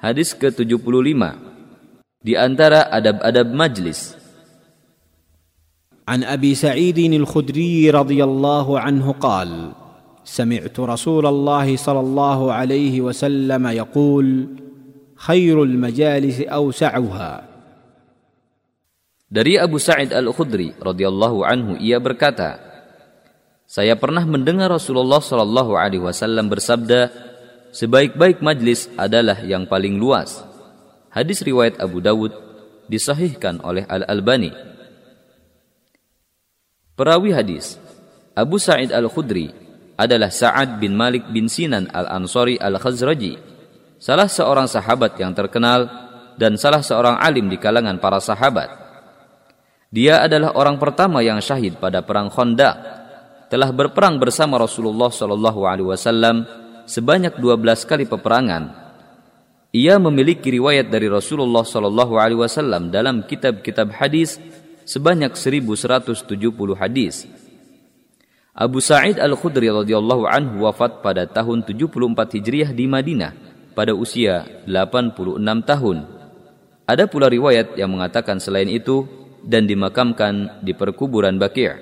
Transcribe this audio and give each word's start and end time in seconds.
Hadis 0.00 0.36
ke-75 0.36 1.22
di 2.20 2.34
antara 2.36 2.90
adab-adab 2.92 3.48
majlis. 3.54 4.16
عن 6.06 6.22
ابي 6.22 6.54
سعيد 6.54 6.98
الخدري 6.98 7.90
رضي 7.90 8.22
الله 8.22 8.66
عنه 8.80 9.06
قال 9.18 9.74
سمعت 10.22 10.80
رسول 10.80 11.26
الله 11.26 11.76
صلى 11.76 12.00
الله 12.00 12.52
عليه 12.52 12.94
وسلم 13.00 13.66
يقول 13.66 14.26
خير 15.18 15.56
المجالس 15.62 16.40
اوسعها 16.46 17.32
Dari 19.26 19.58
Abu 19.58 19.82
Sa'id 19.82 20.14
Al-Khudri 20.14 20.78
radhiyallahu 20.78 21.42
anhu 21.42 21.74
ia 21.82 21.98
berkata, 21.98 22.62
Saya 23.66 23.98
pernah 23.98 24.22
mendengar 24.22 24.70
Rasulullah 24.70 25.18
Shallallahu 25.18 25.74
alaihi 25.74 25.98
wasallam 25.98 26.46
bersabda, 26.46 27.10
sebaik-baik 27.71 28.43
majlis 28.43 28.91
adalah 28.99 29.39
yang 29.43 29.65
paling 29.65 29.95
luas. 29.95 30.43
Hadis 31.11 31.43
riwayat 31.43 31.79
Abu 31.79 31.99
Dawud 31.99 32.31
disahihkan 32.87 33.63
oleh 33.63 33.87
Al-Albani. 33.87 34.51
Perawi 36.95 37.31
hadis 37.31 37.79
Abu 38.35 38.59
Sa'id 38.59 38.91
Al-Khudri 38.91 39.51
adalah 39.95 40.31
Sa'ad 40.31 40.79
bin 40.79 40.95
Malik 40.95 41.27
bin 41.31 41.47
Sinan 41.47 41.87
Al-Ansari 41.91 42.59
Al-Khazraji, 42.59 43.39
salah 43.99 44.27
seorang 44.27 44.67
sahabat 44.67 45.15
yang 45.19 45.35
terkenal 45.35 45.87
dan 46.35 46.55
salah 46.55 46.83
seorang 46.83 47.19
alim 47.19 47.47
di 47.51 47.59
kalangan 47.59 47.99
para 47.99 48.19
sahabat. 48.19 48.69
Dia 49.91 50.23
adalah 50.23 50.55
orang 50.55 50.79
pertama 50.79 51.19
yang 51.19 51.43
syahid 51.43 51.75
pada 51.75 51.99
perang 51.99 52.31
Khandaq, 52.31 52.75
telah 53.51 53.69
berperang 53.75 54.15
bersama 54.15 54.55
Rasulullah 54.55 55.11
Shallallahu 55.11 55.67
alaihi 55.67 55.91
wasallam 55.91 56.47
sebanyak 56.91 57.39
12 57.39 57.87
kali 57.87 58.03
peperangan. 58.03 58.75
Ia 59.71 59.95
memiliki 59.95 60.51
riwayat 60.51 60.91
dari 60.91 61.07
Rasulullah 61.07 61.63
Shallallahu 61.63 62.19
alaihi 62.19 62.43
wasallam 62.43 62.91
dalam 62.91 63.23
kitab-kitab 63.23 63.95
hadis 63.95 64.35
sebanyak 64.83 65.31
1170 65.31 66.27
hadis. 66.75 67.23
Abu 68.51 68.83
Sa'id 68.83 69.15
Al-Khudri 69.15 69.71
radhiyallahu 69.71 70.27
anhu 70.27 70.67
wafat 70.67 70.99
pada 70.99 71.23
tahun 71.23 71.63
74 71.63 72.35
Hijriah 72.35 72.75
di 72.75 72.83
Madinah 72.83 73.31
pada 73.71 73.95
usia 73.95 74.43
86 74.67 75.39
tahun. 75.63 75.97
Ada 76.83 77.07
pula 77.07 77.31
riwayat 77.31 77.79
yang 77.79 77.95
mengatakan 77.95 78.43
selain 78.43 78.67
itu 78.67 79.07
dan 79.47 79.63
dimakamkan 79.63 80.59
di 80.59 80.75
perkuburan 80.75 81.39
Baqi'. 81.39 81.79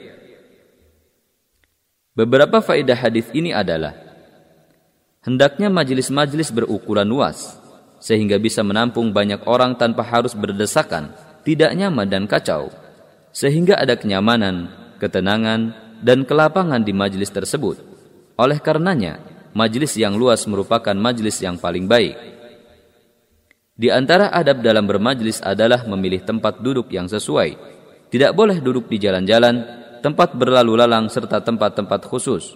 Beberapa 2.14 2.62
faedah 2.62 3.02
hadis 3.02 3.26
ini 3.34 3.50
adalah 3.50 4.09
hendaknya 5.24 5.68
majelis-majelis 5.68 6.52
berukuran 6.52 7.08
luas 7.08 7.60
sehingga 8.00 8.40
bisa 8.40 8.64
menampung 8.64 9.12
banyak 9.12 9.44
orang 9.46 9.76
tanpa 9.76 10.02
harus 10.08 10.32
berdesakan, 10.32 11.12
tidak 11.44 11.76
nyaman 11.76 12.08
dan 12.08 12.24
kacau, 12.26 12.72
sehingga 13.36 13.76
ada 13.76 14.00
kenyamanan, 14.00 14.72
ketenangan, 14.98 15.76
dan 16.00 16.24
kelapangan 16.24 16.80
di 16.82 16.96
majelis 16.96 17.28
tersebut. 17.28 17.76
Oleh 18.40 18.58
karenanya, 18.64 19.20
majelis 19.52 20.00
yang 20.00 20.16
luas 20.16 20.48
merupakan 20.48 20.96
majelis 20.96 21.44
yang 21.44 21.60
paling 21.60 21.92
baik. 21.92 22.16
Di 23.80 23.92
antara 23.92 24.32
adab 24.32 24.60
dalam 24.64 24.88
bermajlis 24.88 25.40
adalah 25.44 25.84
memilih 25.88 26.24
tempat 26.24 26.60
duduk 26.60 26.92
yang 26.92 27.08
sesuai. 27.08 27.56
Tidak 28.12 28.32
boleh 28.36 28.60
duduk 28.60 28.92
di 28.92 29.00
jalan-jalan, 29.00 29.56
tempat 30.00 30.36
berlalu 30.36 30.80
lalang 30.80 31.08
serta 31.12 31.44
tempat-tempat 31.44 32.04
khusus. 32.08 32.56